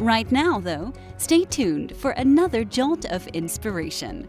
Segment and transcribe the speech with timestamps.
[0.00, 4.26] Right now, though, stay tuned for another jolt of inspiration.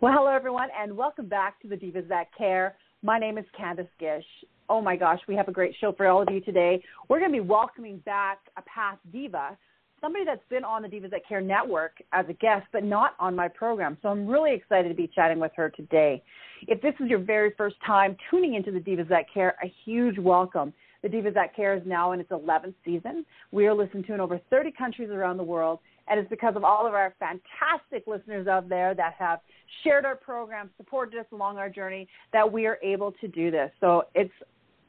[0.00, 2.76] Well, hello, everyone, and welcome back to the Divas That Care.
[3.02, 4.24] My name is Candice Gish.
[4.70, 6.82] Oh my gosh, we have a great show for all of you today.
[7.10, 9.54] We're going to be welcoming back a past diva,
[10.00, 13.36] somebody that's been on the Divas That Care network as a guest, but not on
[13.36, 13.98] my program.
[14.00, 16.22] So I'm really excited to be chatting with her today.
[16.68, 20.18] If this is your very first time tuning into the Divas That Care, a huge
[20.18, 20.72] welcome.
[21.06, 23.24] The Divas That Care is now in its 11th season.
[23.52, 26.64] We are listened to in over 30 countries around the world, and it's because of
[26.64, 29.38] all of our fantastic listeners out there that have
[29.84, 33.70] shared our program, supported us along our journey, that we are able to do this.
[33.78, 34.32] So it's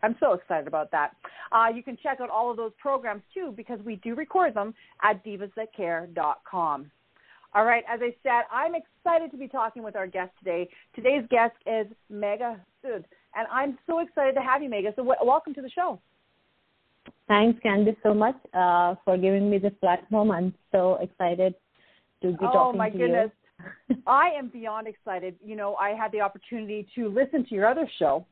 [0.02, 1.12] I'm so excited about that.
[1.52, 4.74] Uh, you can check out all of those programs too because we do record them
[5.04, 6.92] at divasthatcare.com.
[7.54, 10.68] All right, as I said, I'm excited to be talking with our guest today.
[10.96, 13.06] Today's guest is Megha Sood,
[13.38, 14.96] and I'm so excited to have you, Megha.
[14.96, 16.00] So, w- welcome to the show.
[17.28, 20.32] Thanks, Candice, so much uh, for giving me this platform.
[20.32, 21.54] I'm so excited
[22.22, 22.64] to be oh, talking to you.
[22.64, 23.32] Oh, my goodness.
[24.08, 25.36] I am beyond excited.
[25.44, 28.26] You know, I had the opportunity to listen to your other show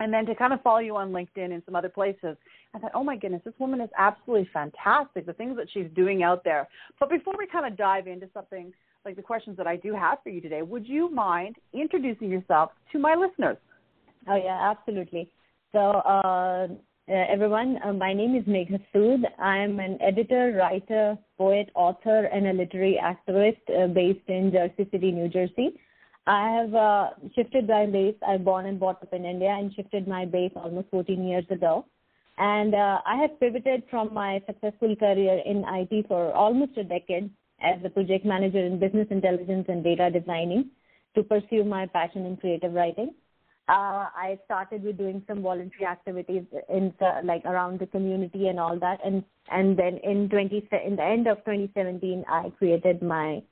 [0.00, 2.36] and then to kind of follow you on LinkedIn and some other places.
[2.74, 6.22] I thought, oh my goodness, this woman is absolutely fantastic, the things that she's doing
[6.22, 6.68] out there.
[6.98, 8.72] But before we kind of dive into something
[9.04, 12.70] like the questions that I do have for you today, would you mind introducing yourself
[12.92, 13.56] to my listeners?
[14.28, 15.28] Oh, yeah, absolutely.
[15.72, 16.68] So, uh,
[17.06, 19.22] uh, everyone, uh, my name is Megha Sood.
[19.38, 25.12] I'm an editor, writer, poet, author, and a literary activist uh, based in Jersey City,
[25.12, 25.78] New Jersey.
[26.26, 28.14] I have uh, shifted my base.
[28.26, 31.44] I was born and brought up in India and shifted my base almost 14 years
[31.50, 31.84] ago.
[32.38, 37.30] And uh, I have pivoted from my successful career in IT for almost a decade
[37.60, 40.70] as a project manager in business intelligence and data designing
[41.14, 43.14] to pursue my passion in creative writing
[43.68, 48.60] uh, I started with doing some voluntary activities in the, like around the community and
[48.60, 53.42] all that, and and then in 20 in the end of 2017, I created my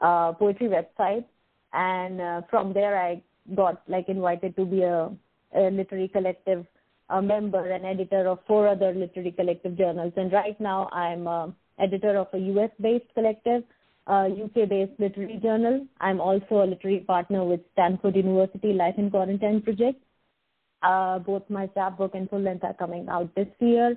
[0.00, 1.24] uh, poetry website,
[1.72, 3.22] and uh, from there I
[3.54, 5.10] got like invited to be a,
[5.54, 6.66] a literary collective
[7.10, 11.54] a member and editor of four other literary collective journals, and right now I'm a
[11.78, 13.62] editor of a US-based collective
[14.08, 15.86] uh, UK-based literary journal.
[16.00, 20.02] I'm also a literary partner with Stanford University Life in Quarantine Project.
[20.82, 23.96] Uh, both my chapbook and full length are coming out this year.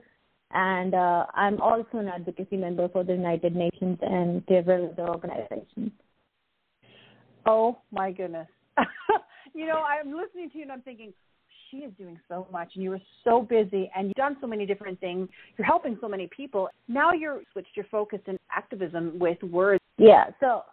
[0.54, 5.92] And uh, I'm also an advocacy member for the United Nations and several other organizations.
[7.46, 8.48] Oh my goodness.
[9.54, 11.14] you know, I'm listening to you and I'm thinking,
[11.72, 14.66] she is doing so much and you were so busy and you've done so many
[14.66, 15.30] different things.
[15.58, 16.70] You're helping so many people.
[16.88, 19.82] Now you're switched your focus in activism with words.
[19.98, 20.26] Yeah.
[20.40, 20.64] So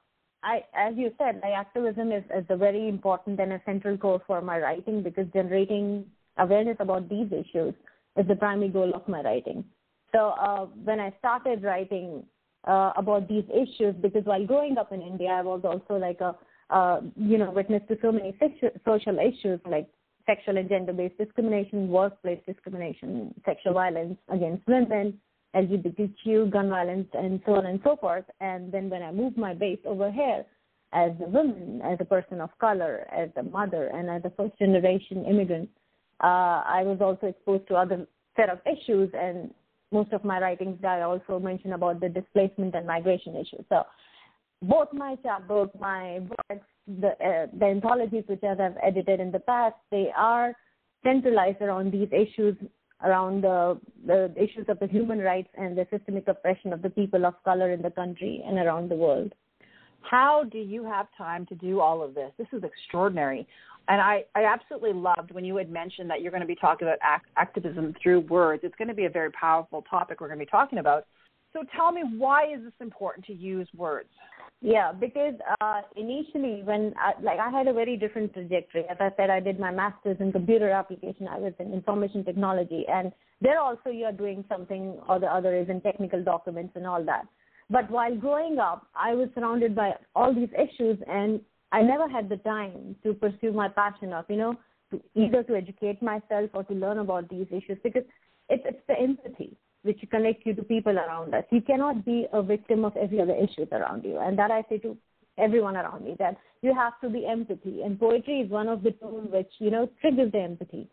[0.43, 4.23] I, as you said, my activism is, is a very important and a central core
[4.27, 6.05] for my writing because generating
[6.37, 7.75] awareness about these issues
[8.17, 9.65] is the primary goal of my writing.
[10.13, 12.25] So uh, when I started writing
[12.67, 16.35] uh, about these issues, because while growing up in India, I was also like a,
[16.71, 18.37] uh, you know, witness to so many
[18.85, 19.89] social issues like
[20.29, 25.19] sexual and gender-based discrimination, workplace discrimination, sexual violence against women,
[25.57, 28.25] LGBTQ, gun violence, and so on and so forth.
[28.41, 30.45] And then when I moved my base over here,
[30.93, 35.25] as a woman, as a person of color, as a mother, and as a first-generation
[35.25, 35.71] immigrant,
[36.23, 38.07] uh, I was also exposed to other
[38.37, 39.11] set of issues.
[39.15, 39.53] And
[39.93, 43.65] most of my writings, I also mention about the displacement and migration issues.
[43.71, 43.85] So
[44.63, 46.67] both my chapbook, my books,
[47.01, 50.55] the uh, the anthologies which I have edited in the past, they are
[51.05, 52.57] centralized around these issues,
[53.05, 57.25] around the, the issues of the human rights and the systemic oppression of the people
[57.25, 59.33] of color in the country and around the world.
[60.01, 62.33] How do you have time to do all of this?
[62.39, 63.47] This is extraordinary.
[63.89, 66.87] And I, I absolutely loved when you had mentioned that you're going to be talking
[66.87, 68.63] about act- activism through words.
[68.65, 71.07] It's going to be a very powerful topic we're going to be talking about.
[71.53, 74.11] So tell me, why is this important to use words?
[74.61, 78.85] Yeah, because uh, initially when I, like I had a very different trajectory.
[78.91, 81.29] As I said, I did my master's in computer application.
[81.29, 85.55] I was in information technology, and there also you are doing something or the other
[85.55, 87.27] is in technical documents and all that.
[87.71, 91.41] But while growing up, I was surrounded by all these issues, and
[91.71, 94.57] I never had the time to pursue my passion of you know
[94.91, 98.03] to either to educate myself or to learn about these issues because
[98.49, 101.45] it's it's the empathy which connect you to people around us.
[101.51, 104.19] You cannot be a victim of every other issues around you.
[104.19, 104.97] And that I say to
[105.39, 108.91] everyone around me that you have to be empathy, and poetry is one of the
[108.93, 110.89] tools which you know triggers the empathy.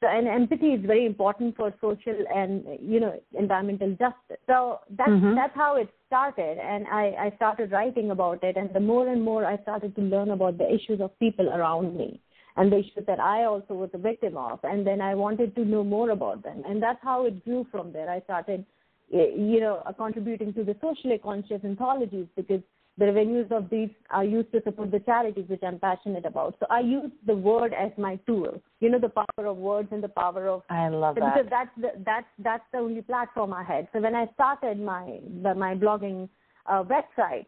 [0.00, 4.42] So, and empathy is very important for social and you know environmental justice.
[4.46, 5.34] So that's mm-hmm.
[5.36, 8.56] that's how it started, and I, I started writing about it.
[8.56, 11.96] And the more and more I started to learn about the issues of people around
[11.96, 12.20] me
[12.56, 15.64] and the issues that I also was a victim of, and then I wanted to
[15.64, 18.08] know more about them, and that's how it grew from there.
[18.08, 18.64] I started,
[19.10, 22.62] you know, contributing to the socially conscious anthologies because
[22.96, 26.56] the revenues of these are used to support the charities which I'm passionate about.
[26.60, 28.62] So I use the word as my tool.
[28.78, 30.62] You know, the power of words and the power of.
[30.70, 31.34] I love that.
[31.34, 33.88] Because that's the, that's that's the only platform I had.
[33.92, 36.28] So when I started my my blogging
[36.66, 37.46] uh, website,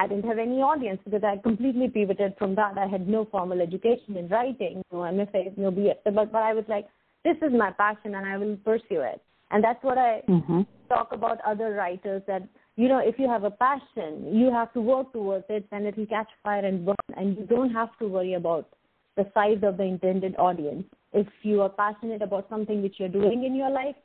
[0.00, 2.78] I didn't have any audience because I completely pivoted from that.
[2.78, 5.96] I had no formal education in writing, no MFA, no BS.
[6.04, 6.86] But but I was like,
[7.22, 9.20] this is my passion and I will pursue it.
[9.50, 10.62] And that's what I mm-hmm.
[10.88, 14.80] talk about other writers that you know, if you have a passion, you have to
[14.80, 18.08] work towards it and it will catch fire and burn and you don't have to
[18.08, 18.70] worry about
[19.18, 20.84] the size of the intended audience.
[21.12, 23.96] If you are passionate about something which you're doing in your life,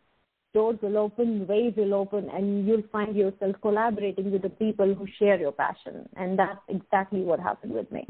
[0.56, 5.06] doors will open, ways will open, and you'll find yourself collaborating with the people who
[5.20, 6.08] share your passion.
[6.16, 8.08] And that's exactly what happened with me.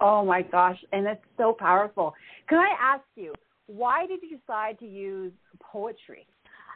[0.00, 2.14] Oh my gosh, and that's so powerful.
[2.48, 3.32] Can I ask you,
[3.66, 6.26] why did you decide to use poetry?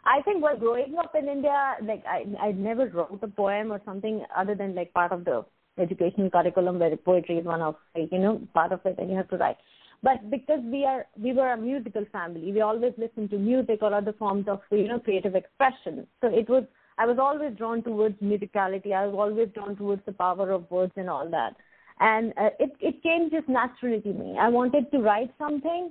[0.04, 3.80] I think while growing up in India, like I I never wrote a poem or
[3.84, 5.44] something other than like part of the
[5.78, 9.16] educational curriculum where poetry is one of like, you know part of it and you
[9.16, 9.58] have to write.
[10.02, 13.92] But because we are we were a musical family, we always listened to music or
[13.92, 16.06] other forms of you know creative expression.
[16.20, 16.64] So it was
[16.98, 18.92] I was always drawn towards musicality.
[18.92, 21.56] I was always drawn towards the power of words and all that.
[22.00, 24.36] And uh, it it came just naturally to me.
[24.38, 25.90] I wanted to write something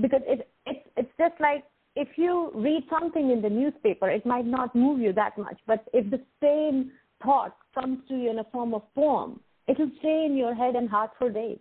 [0.00, 1.64] because it it's it's just like
[1.96, 5.58] if you read something in the newspaper, it might not move you that much.
[5.66, 6.92] But if the same
[7.24, 10.76] thought comes to you in a form of poem, it will stay in your head
[10.76, 11.58] and heart for days.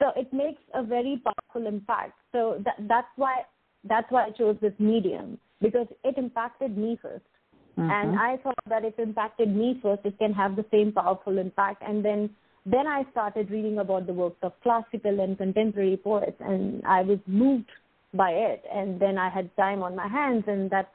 [0.00, 2.14] So it makes a very powerful impact.
[2.32, 3.42] So that, that's why
[3.84, 7.20] that's why I chose this medium because it impacted me 1st
[7.78, 7.90] mm-hmm.
[7.90, 11.38] and I thought that if it impacted me first, it can have the same powerful
[11.38, 11.82] impact.
[11.86, 12.30] And then
[12.66, 17.18] then I started reading about the works of classical and contemporary poets, and I was
[17.26, 17.70] moved
[18.14, 18.64] by it.
[18.72, 20.90] And then I had time on my hands, and that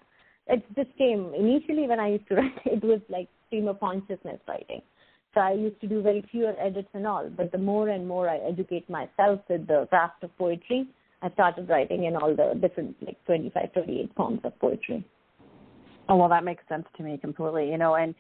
[0.48, 1.32] it just came.
[1.36, 4.82] Initially, when I used to write, it was like stream of consciousness writing.
[5.34, 7.30] So I used to do very fewer edits and all.
[7.30, 10.88] But the more and more I educate myself with the craft of poetry,
[11.22, 15.06] I started writing in all the different like 25, 28 forms of poetry.
[16.08, 17.70] Oh well, that makes sense to me completely.
[17.70, 18.16] You know, and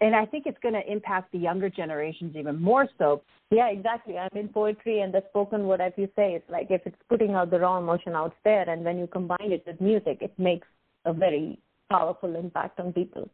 [0.00, 3.22] and I think it's going to impact the younger generations even more so.
[3.50, 4.16] Yeah, exactly.
[4.16, 7.34] I mean, poetry and the spoken word, as you say, it's like if it's putting
[7.34, 10.68] out the raw emotion out there, and when you combine it with music, it makes
[11.04, 11.58] a very
[11.90, 13.28] powerful impact on people.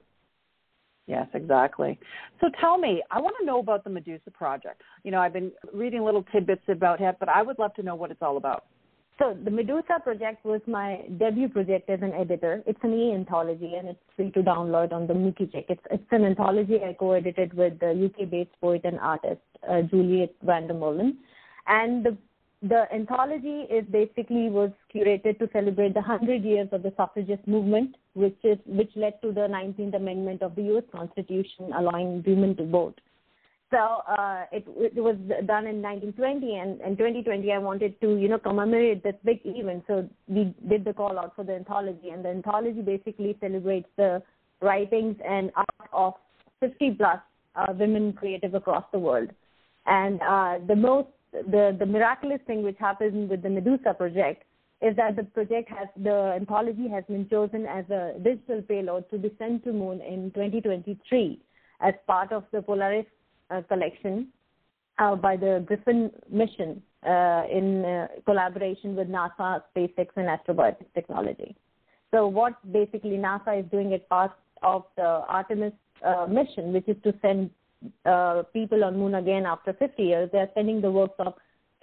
[1.06, 1.99] Yes, exactly.
[2.41, 4.81] So tell me, I want to know about the Medusa project.
[5.03, 7.95] You know, I've been reading little tidbits about it, but I would love to know
[7.95, 8.65] what it's all about.
[9.19, 12.65] So the Medusa project was my debut project as an editor.
[12.67, 16.81] It's an e-anthology and it's free to download on the Mookie It's, it's an anthology
[16.83, 19.41] I co-edited with the UK-based poet and artist
[19.71, 21.19] uh, Juliet Vandermolen.
[21.69, 22.17] And the,
[22.62, 27.95] the anthology is basically was curated to celebrate the 100 years of the suffragist movement,
[28.14, 30.84] which is which led to the 19th Amendment of the U.S.
[30.93, 33.00] Constitution allowing women to vote.
[33.70, 35.16] So uh, it, it was
[35.46, 39.82] done in 1920, and in 2020 I wanted to, you know, commemorate this big event.
[39.89, 44.22] So we did the call out for the anthology, and the anthology basically celebrates the
[44.60, 46.15] writings and art of
[46.60, 47.19] 50 plus
[47.56, 49.31] uh, women creative across the world.
[49.86, 54.44] And uh, the most, the the miraculous thing which happened with the Medusa project
[54.84, 59.19] is that the project has the anthology has been chosen as a digital payload to
[59.19, 61.41] be sent to Moon in 2023
[61.81, 63.06] as part of the Polaris
[63.50, 64.29] uh, collection
[64.98, 71.56] uh, by the Griffin mission uh, in collaboration with NASA, SpaceX, and Astrobiotics Technology.
[72.12, 75.72] So what basically NASA is doing as part of the Artemis
[76.29, 77.50] mission, which is to send
[78.53, 81.34] people on Moon again after 50 years, they are sending the works of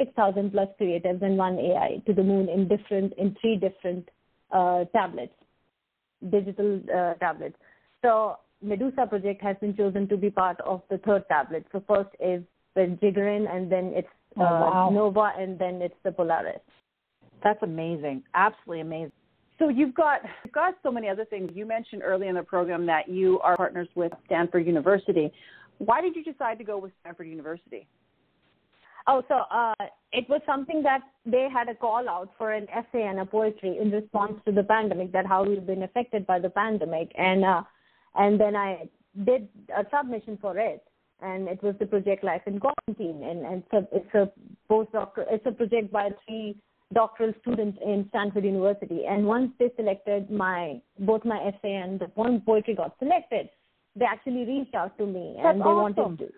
[0.02, 4.10] 6,000 plus creatives and one AI to the moon in different in three different
[4.52, 5.34] uh, tablets,
[6.30, 7.56] digital uh, tablets.
[8.02, 11.66] So Medusa project has been chosen to be part of the third tablet.
[11.72, 12.44] So first is
[12.76, 14.90] the Gagarin, and then it's oh, uh, wow.
[14.92, 16.60] Nova, and then it's the Polaris.
[17.44, 18.24] That's amazing.
[18.34, 19.12] Absolutely amazing.
[19.60, 21.52] So you've got you've got so many other things.
[21.54, 25.32] You mentioned early in the program that you are partners with Stanford University.
[25.78, 27.88] Why did you decide to go with Stanford University?
[29.08, 29.74] Oh, so uh,
[30.12, 33.78] it was something that they had a call out for an essay and a poetry
[33.82, 37.64] in response to the pandemic, that how we've been affected by the pandemic, and uh,
[38.16, 38.90] and then I
[39.26, 40.84] did a submission for it.
[41.22, 44.32] and it was the project Life in Quarantine, and, and it's a, it's a
[44.72, 46.58] postdoctoral, it's a project by three
[46.94, 49.02] doctoral students in Stanford University.
[49.08, 53.50] And once they selected my both my essay and the poem poetry got selected,
[53.96, 55.96] they actually reached out to me That's and they awesome.
[56.04, 56.34] wanted to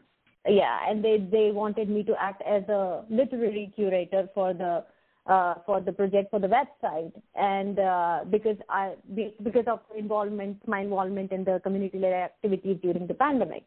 [0.47, 4.83] yeah, and they they wanted me to act as a literary curator for the
[5.25, 8.95] uh, for the project for the website, and uh, because I
[9.43, 13.63] because of involvement my involvement in the community led activities during the pandemic.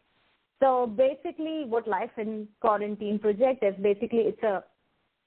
[0.61, 4.65] So basically, what Life in Quarantine project is basically it's a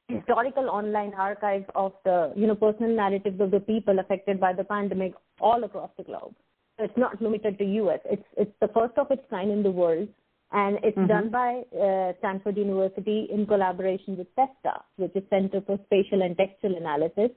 [0.08, 4.64] historical online archive of the you know personal narratives of the people affected by the
[4.64, 6.36] pandemic all across the globe.
[6.78, 8.00] It's not limited to U.S.
[8.06, 10.08] It's it's the first of its kind in the world,
[10.52, 11.08] and it's Mhm.
[11.08, 16.36] done by uh, Stanford University in collaboration with CESTA, which is Center for Spatial and
[16.38, 17.32] Textual Analysis.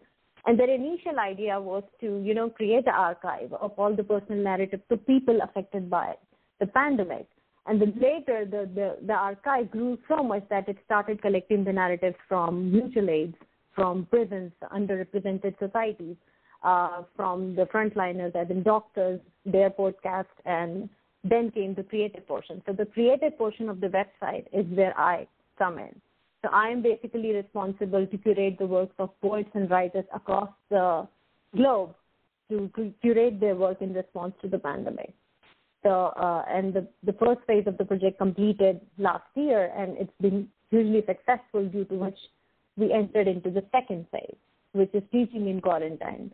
[0.46, 4.42] And their initial idea was to you know create an archive of all the personal
[4.42, 6.16] narratives of people affected by
[6.58, 7.26] the pandemic.
[7.66, 11.72] And then later, the, the, the archive grew so much that it started collecting the
[11.72, 13.36] narratives from mutual aids,
[13.72, 16.16] from prisons, underrepresented societies,
[16.64, 20.88] uh, from the frontliners, as in doctors, their podcast, and
[21.24, 22.62] then came the creative portion.
[22.66, 25.26] So the creative portion of the website is where I
[25.58, 26.00] come in.
[26.42, 31.06] So I am basically responsible to curate the works of poets and writers across the
[31.54, 31.94] globe
[32.50, 35.14] to cu- curate their work in response to the pandemic.
[35.84, 40.12] So, uh, and the, the first phase of the project completed last year, and it's
[40.20, 42.18] been hugely successful due to which
[42.76, 44.36] we entered into the second phase,
[44.72, 46.32] which is teaching in quarantine.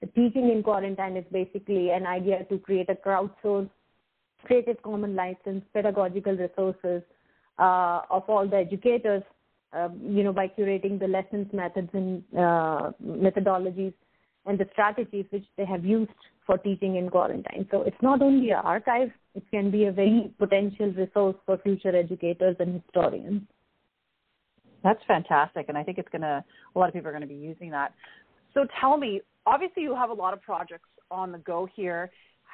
[0.00, 3.70] The teaching in quarantine is basically an idea to create a crowdsourced
[4.44, 7.02] Creative Commons license pedagogical resources
[7.58, 9.22] uh, of all the educators,
[9.72, 13.94] uh, you know, by curating the lessons, methods, and uh, methodologies
[14.46, 16.10] and the strategies which they have used
[16.46, 17.66] for teaching in quarantine.
[17.70, 21.96] So it's not only an archive, it can be a very potential resource for future
[21.96, 23.42] educators and historians.
[24.82, 26.44] That's fantastic, and I think it's gonna.
[26.74, 27.94] A lot of people are going to be using that.
[28.52, 32.10] So tell me, obviously you have a lot of projects on the go here.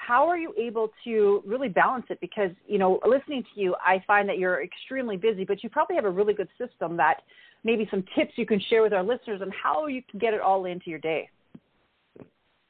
[0.07, 2.21] How are you able to really balance it?
[2.21, 5.97] Because you know, listening to you, I find that you're extremely busy, but you probably
[5.97, 7.23] have a really good system that
[7.65, 10.41] maybe some tips you can share with our listeners on how you can get it
[10.41, 11.29] all into your day.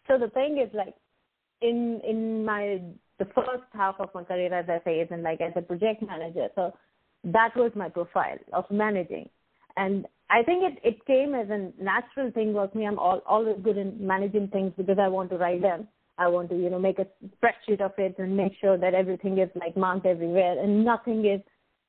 [0.09, 0.95] So the thing is like
[1.61, 2.81] in in my
[3.19, 6.03] the first half of my career as I say is in like as a project
[6.03, 6.49] manager.
[6.55, 6.75] So
[7.25, 9.29] that was my profile of managing.
[9.77, 12.87] And I think it, it came as a natural thing with me.
[12.87, 15.89] I'm all, always good in managing things because I want to write them.
[16.19, 17.07] I want to, you know, make a
[17.37, 21.41] spreadsheet of it and make sure that everything is like marked everywhere and nothing is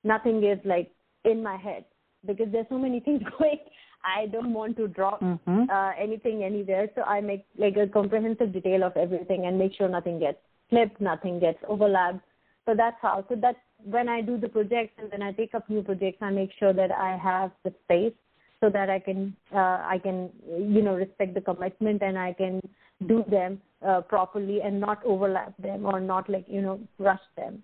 [0.04, 0.92] nothing is like
[1.26, 1.84] in my head
[2.26, 3.60] because there's so many things going.
[4.04, 5.64] I don't want to drop Mm-hmm.
[5.70, 6.90] uh, anything anywhere.
[6.96, 10.38] So I make like a comprehensive detail of everything and make sure nothing gets
[10.70, 12.22] flipped, nothing gets overlapped.
[12.66, 13.26] So that's how.
[13.28, 16.20] So that's when I do the projects and then I take up new projects.
[16.22, 18.14] I make sure that I have the space
[18.62, 22.62] so that I can uh, I can you know respect the commitment and I can
[23.08, 27.64] do them uh, properly and not overlap them or not like you know rush them.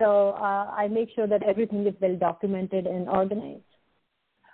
[0.00, 3.62] So uh, I make sure that everything is well documented and organized.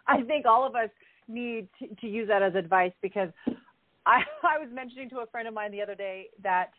[0.06, 0.90] I think all of us
[1.26, 3.30] need to, to use that as advice because
[4.06, 6.70] I, I was mentioning to a friend of mine the other day that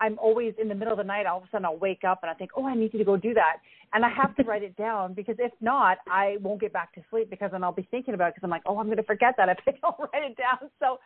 [0.00, 1.26] I'm always in the middle of the night.
[1.26, 3.16] All of a sudden, I'll wake up and I think, oh, I need to go
[3.16, 3.58] do that,
[3.92, 7.02] and I have to write it down because if not, I won't get back to
[7.10, 9.04] sleep because then I'll be thinking about it because I'm like, oh, I'm going to
[9.04, 10.70] forget that if I don't write it down.
[10.80, 10.98] So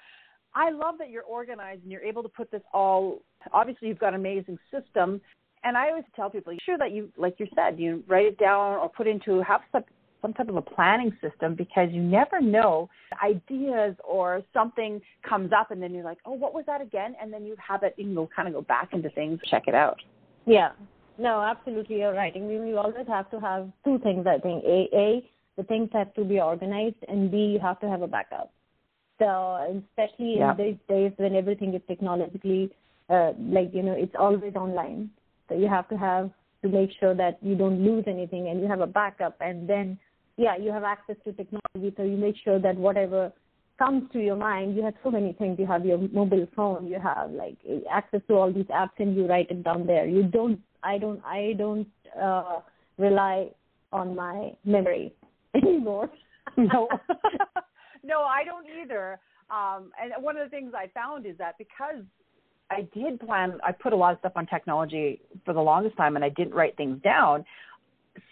[0.56, 3.20] I love that you're organized and you're able to put this all.
[3.52, 5.20] Obviously, you've got an amazing system,
[5.64, 8.76] and I always tell people, sure that you, like you said, you write it down
[8.76, 9.84] or put into have some
[10.22, 12.88] some type of a planning system because you never know
[13.22, 17.14] ideas or something comes up and then you're like, oh, what was that again?
[17.20, 19.64] And then you have it, you can go kind of go back into things, check
[19.66, 20.00] it out.
[20.46, 20.70] Yeah.
[21.18, 22.32] No, absolutely, you're right.
[22.34, 24.26] I mean, you always have to have two things.
[24.26, 27.88] I think a, a the things have to be organized, and b you have to
[27.88, 28.52] have a backup.
[29.18, 30.50] So especially Yeah.
[30.50, 32.70] in these days when everything is technologically,
[33.08, 35.11] uh, like you know, it's always online.
[35.49, 36.30] So you have to have
[36.62, 39.99] to make sure that you don't lose anything, and you have a backup, and then
[40.37, 41.94] yeah, you have access to technology.
[41.96, 43.32] So you make sure that whatever
[43.78, 45.58] comes to your mind, you have so many things.
[45.58, 47.56] You have your mobile phone, you have like
[47.90, 50.06] access to all these apps, and you write it down there.
[50.06, 50.61] You don't.
[50.82, 51.23] I don't.
[51.25, 51.88] I don't
[52.20, 52.61] uh,
[52.99, 53.50] rely
[53.92, 55.14] on my memory
[55.54, 56.11] anymore.
[56.56, 56.88] no,
[58.06, 59.18] no, I don't either.
[59.50, 62.04] Um, and one of the things I found is that because
[62.70, 66.16] I did plan, I put a lot of stuff on technology for the longest time,
[66.16, 67.44] and I didn't write things down.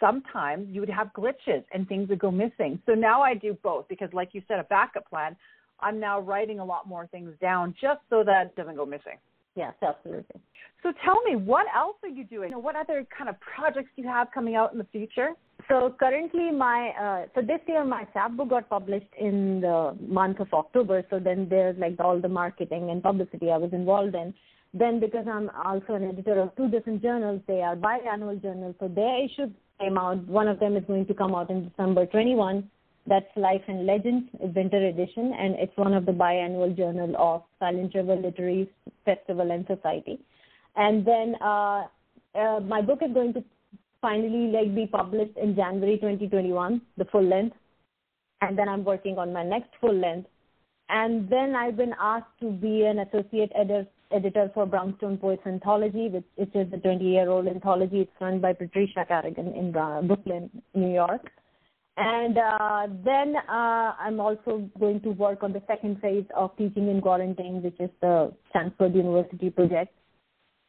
[0.01, 2.81] Sometimes you would have glitches and things would go missing.
[2.87, 5.37] So now I do both because, like you said, a backup plan.
[5.81, 9.19] I'm now writing a lot more things down just so that it doesn't go missing.
[9.57, 10.41] Yes, absolutely.
[10.83, 12.53] So tell me, what else are you doing?
[12.53, 15.31] What other kind of projects do you have coming out in the future?
[15.69, 20.53] So currently, my uh, so this year my chapbook got published in the month of
[20.53, 21.05] October.
[21.09, 24.35] So then there's like all the marketing and publicity I was involved in.
[24.75, 28.75] Then because I'm also an editor of two different journals, they are biannual journals.
[28.79, 30.27] So their issues came out.
[30.27, 32.69] One of them is going to come out in December 21.
[33.07, 37.95] That's Life and Legends Winter Edition, and it's one of the biannual journal of Silent
[37.95, 38.69] River Literary
[39.05, 40.19] Festival and Society.
[40.75, 41.85] And then uh,
[42.35, 43.45] uh, my book is going to
[44.05, 47.57] finally like be published in January 2021, the full length.
[48.43, 50.29] And then I'm working on my next full length.
[50.91, 56.09] And then I've been asked to be an associate editor editor for Brownstone Poets Anthology,
[56.09, 58.03] which, which is a 20-year-old anthology.
[58.03, 61.31] It's run by Patricia Carragon in Brooklyn, New York.
[61.97, 66.91] And uh, then uh, I'm also going to work on the second phase of Teaching
[66.91, 69.93] in Quarantine, which is the Stanford University project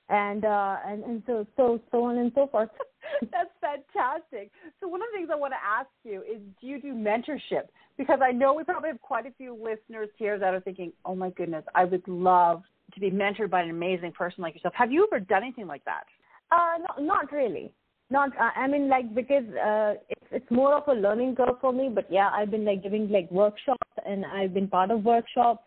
[0.10, 2.70] and uh, and and so so so on and so forth.
[3.31, 4.51] That's fantastic.
[4.79, 7.67] So one of the things I want to ask you is, do you do mentorship?
[7.97, 11.15] Because I know we probably have quite a few listeners here that are thinking, "Oh
[11.15, 14.91] my goodness, I would love to be mentored by an amazing person like yourself." Have
[14.91, 16.03] you ever done anything like that?
[16.51, 17.71] Uh, no, not really.
[18.09, 21.71] Not, uh, I mean, like because uh, it's it's more of a learning curve for
[21.71, 21.89] me.
[21.89, 25.63] But yeah, I've been like giving like workshops, and I've been part of workshops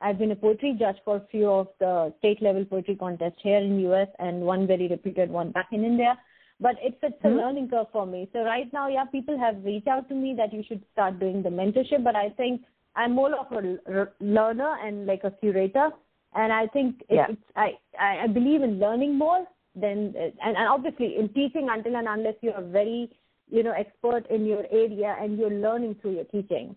[0.00, 3.58] I've been a poetry judge for a few of the state level poetry contests here
[3.58, 6.18] in US and one very reputed one back in India.
[6.60, 7.38] But it's it's a mm-hmm.
[7.38, 8.28] learning curve for me.
[8.32, 11.42] So right now, yeah, people have reached out to me that you should start doing
[11.42, 12.04] the mentorship.
[12.04, 12.62] But I think
[12.96, 15.90] I'm more of a learner and like a curator.
[16.34, 17.26] And I think it, yeah.
[17.30, 22.08] it's I I believe in learning more than and, and obviously in teaching until and
[22.08, 23.10] unless you are very
[23.48, 26.76] you know expert in your area and you're learning through your teaching.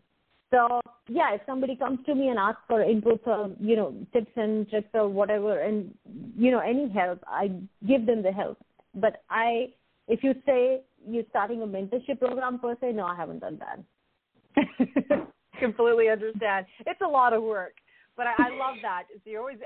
[0.54, 4.32] So yeah, if somebody comes to me and asks for inputs or you know tips
[4.36, 5.94] and tricks or whatever, and
[6.38, 7.52] you know any help, I
[7.88, 8.58] give them the help.
[8.94, 9.70] But I,
[10.08, 15.28] if you say you're starting a mentorship program per se, no, I haven't done that.
[15.60, 16.66] Completely understand.
[16.86, 17.76] It's a lot of work,
[18.16, 19.04] but I, I love that.
[19.12, 19.58] So you're always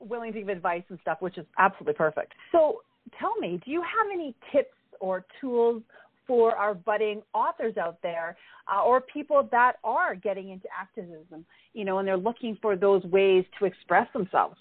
[0.00, 2.32] willing to give advice and stuff, which is absolutely perfect.
[2.52, 2.82] So
[3.18, 5.82] tell me, do you have any tips or tools
[6.28, 8.36] for our budding authors out there
[8.72, 13.02] uh, or people that are getting into activism, you know, and they're looking for those
[13.04, 14.56] ways to express themselves.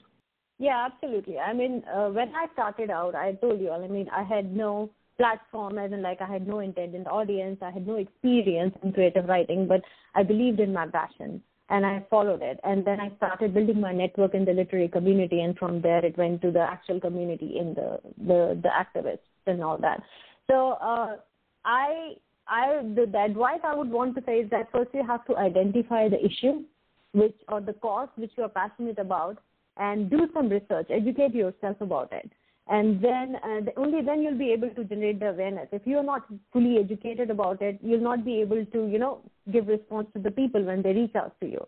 [0.59, 1.37] Yeah, absolutely.
[1.37, 4.55] I mean, uh, when I started out, I told you, all, I mean, I had
[4.55, 8.93] no platform, as in like I had no intended audience, I had no experience in
[8.93, 9.81] creative writing, but
[10.15, 12.59] I believed in my passion and I followed it.
[12.63, 16.17] And then I started building my network in the literary community, and from there it
[16.17, 20.01] went to the actual community in the the, the activists and all that.
[20.47, 21.17] So uh,
[21.65, 22.13] I
[22.47, 25.35] I the, the advice I would want to say is that first you have to
[25.37, 26.63] identify the issue,
[27.11, 29.39] which or the cause which you are passionate about,
[29.79, 32.31] and do some research, educate yourself about it,
[32.67, 35.67] and then uh, only then you'll be able to generate the awareness.
[35.71, 39.21] If you are not fully educated about it, you'll not be able to you know
[39.51, 41.65] give response to the people when they reach out to you,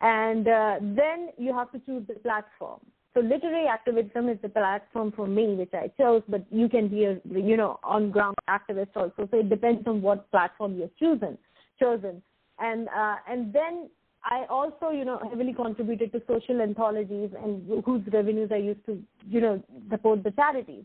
[0.00, 2.80] and uh, then you have to choose the platform.
[3.16, 7.04] So literary activism is the platform for me, which I chose, but you can be
[7.04, 9.26] a, you know, on-ground activist also.
[9.30, 11.38] So it depends on what platform you've chosen,
[11.80, 12.22] chosen.
[12.58, 13.88] And, uh, and then
[14.24, 19.00] I also, you know, heavily contributed to social anthologies and whose revenues I used to,
[19.28, 20.84] you know, support the charities.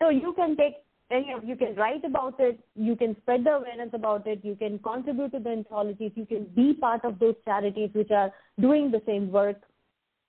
[0.00, 0.76] So you can take
[1.10, 4.56] any of, you can write about it, you can spread the awareness about it, you
[4.56, 8.90] can contribute to the anthologies, you can be part of those charities which are doing
[8.90, 9.56] the same work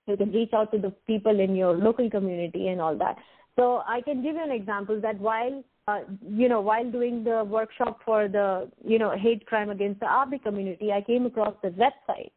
[0.06, 3.16] you can reach out to the people in your local community and all that.
[3.56, 7.44] So I can give you an example that while uh, you know while doing the
[7.44, 11.74] workshop for the you know hate crime against the Arabic community, I came across this
[11.74, 12.32] website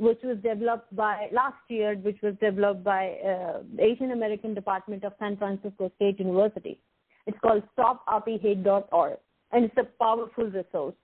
[0.00, 5.12] which was developed by last year, which was developed by uh, Asian American Department of
[5.18, 6.80] San Francisco State University.
[7.26, 9.18] It's called StopArabHate.org,
[9.52, 10.94] and it's a powerful resource.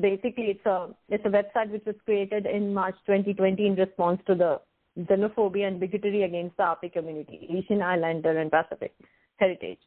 [0.00, 4.36] Basically, it's a it's a website which was created in March 2020 in response to
[4.36, 4.60] the
[4.98, 8.94] xenophobia and bigotry against the Api community, Asian Islander and Pacific
[9.38, 9.80] heritage.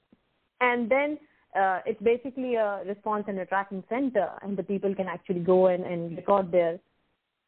[0.60, 1.18] And then
[1.58, 5.68] uh, it's basically a response and a tracking center, and the people can actually go
[5.68, 6.80] in and record their,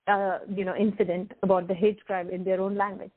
[0.08, 3.12] uh, you know, incident about the hate crime in their own language.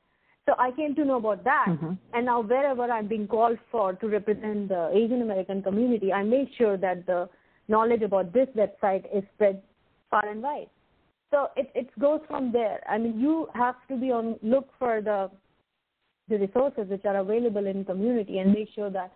[0.45, 1.93] So I came to know about that, mm-hmm.
[2.13, 6.49] and now wherever I'm being called for to represent the Asian American community, I make
[6.57, 7.29] sure that the
[7.69, 9.61] knowledge about this website is spread
[10.09, 10.69] far and wide.
[11.31, 12.81] So it, it goes from there.
[12.89, 15.31] I mean, you have to be on look for the
[16.29, 19.11] the resources which are available in community and make sure that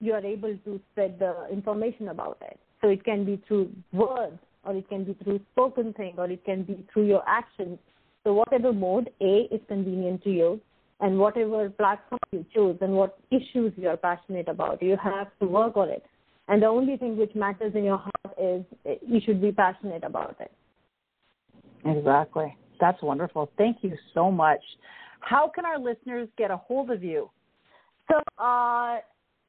[0.00, 2.58] you are able to spread the information about it.
[2.80, 6.44] So it can be through words, or it can be through spoken thing, or it
[6.44, 7.78] can be through your actions.
[8.24, 10.60] So whatever mode A is convenient to you,
[11.00, 14.82] and whatever platform you choose and what issues you're passionate about.
[14.82, 16.04] You have to work on it.
[16.48, 18.64] And the only thing which matters in your heart is
[19.06, 20.52] you should be passionate about it.
[21.84, 22.56] Exactly.
[22.80, 23.50] That's wonderful.
[23.56, 24.60] Thank you so much.
[25.20, 27.30] How can our listeners get a hold of you?
[28.10, 28.96] So, uh,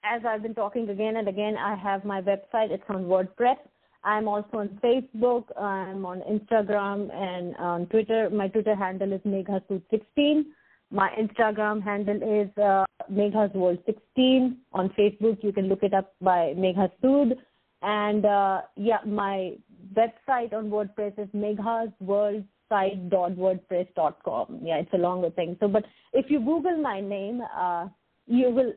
[0.03, 2.71] as I've been talking again and again, I have my website.
[2.71, 3.57] It's on WordPress.
[4.03, 5.45] I'm also on Facebook.
[5.59, 8.29] I'm on Instagram and on Twitter.
[8.29, 10.45] My Twitter handle is Meghasood16.
[10.91, 14.57] My Instagram handle is uh, Megha's World 16.
[14.73, 17.33] On Facebook, you can look it up by Megha Sood.
[17.81, 19.53] And uh, yeah, my
[19.93, 24.59] website on WordPress is Megha's World site.wordpress.com.
[24.63, 25.57] Yeah, it's a longer thing.
[25.59, 25.83] So, but
[26.13, 27.87] if you Google my name, uh,
[28.27, 28.73] you will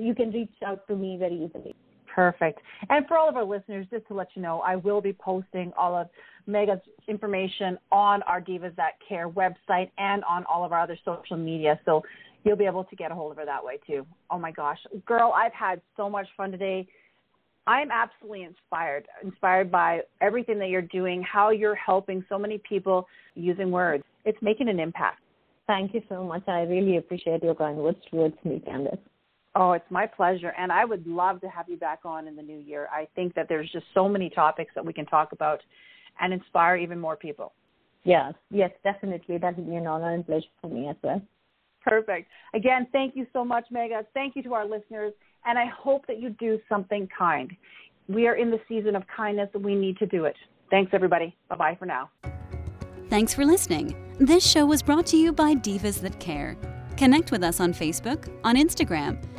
[0.00, 1.74] you can reach out to me very easily.
[2.14, 2.60] Perfect.
[2.90, 5.72] And for all of our listeners, just to let you know, I will be posting
[5.76, 6.08] all of
[6.48, 11.36] Megha's information on our Divas That Care website and on all of our other social
[11.36, 11.80] media.
[11.84, 12.02] So
[12.44, 14.06] you'll be able to get a hold of her that way too.
[14.30, 14.78] Oh my gosh.
[15.06, 16.86] Girl, I've had so much fun today.
[17.66, 23.08] I'm absolutely inspired, inspired by everything that you're doing, how you're helping so many people
[23.34, 24.04] using words.
[24.24, 25.20] It's making an impact.
[25.66, 26.42] Thank you so much.
[26.46, 28.98] I really appreciate your kind words towards me, Candice.
[29.56, 30.52] Oh, it's my pleasure.
[30.58, 32.88] And I would love to have you back on in the new year.
[32.92, 35.60] I think that there's just so many topics that we can talk about
[36.20, 37.52] and inspire even more people.
[38.02, 39.38] Yes, yes, definitely.
[39.38, 41.22] That would be an honor and pleasure for me as well.
[41.82, 42.28] Perfect.
[42.54, 44.04] Again, thank you so much, Megha.
[44.12, 45.12] Thank you to our listeners.
[45.46, 47.52] And I hope that you do something kind.
[48.08, 50.36] We are in the season of kindness and we need to do it.
[50.70, 51.36] Thanks, everybody.
[51.48, 52.10] Bye bye for now.
[53.08, 53.94] Thanks for listening.
[54.18, 56.56] This show was brought to you by Divas That Care.
[56.96, 59.18] Connect with us on Facebook, on Instagram,